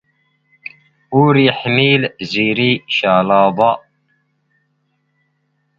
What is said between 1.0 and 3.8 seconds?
ⵓⵔ ⵉⵃⵎⵉⵍ ⵣⵉⵔⵉ ⵛⴰⵍⴰⴹⴰ ⴰ.